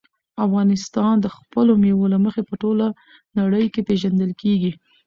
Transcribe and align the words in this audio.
افغانستان 0.45 1.13
د 1.19 1.27
خپلو 1.35 1.71
مېوو 1.81 2.11
له 2.13 2.17
مخې 2.25 2.41
په 2.49 2.53
ټوله 2.61 2.87
نړۍ 3.39 3.65
کې 3.73 3.81
پېژندل 3.87 4.31
کېږي. 4.41 4.71